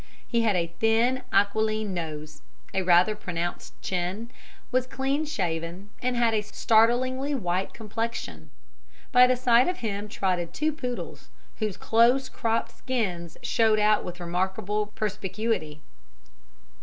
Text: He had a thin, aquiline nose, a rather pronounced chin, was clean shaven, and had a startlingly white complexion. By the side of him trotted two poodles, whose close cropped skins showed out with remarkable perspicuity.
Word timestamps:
He 0.27 0.41
had 0.41 0.55
a 0.55 0.73
thin, 0.79 1.21
aquiline 1.31 1.93
nose, 1.93 2.41
a 2.73 2.81
rather 2.81 3.13
pronounced 3.15 3.79
chin, 3.83 4.31
was 4.71 4.87
clean 4.87 5.25
shaven, 5.25 5.91
and 6.01 6.15
had 6.15 6.33
a 6.33 6.41
startlingly 6.41 7.35
white 7.35 7.71
complexion. 7.75 8.49
By 9.11 9.27
the 9.27 9.35
side 9.37 9.67
of 9.67 9.77
him 9.85 10.07
trotted 10.09 10.55
two 10.55 10.71
poodles, 10.73 11.29
whose 11.59 11.77
close 11.77 12.29
cropped 12.29 12.75
skins 12.75 13.37
showed 13.43 13.77
out 13.77 14.03
with 14.03 14.19
remarkable 14.19 14.87
perspicuity. 14.87 15.83